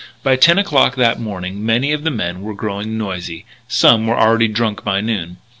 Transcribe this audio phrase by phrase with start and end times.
[0.23, 4.47] By ten o'clock that morning many of the men were growing noisy; some were already
[4.47, 5.37] drunk by noon.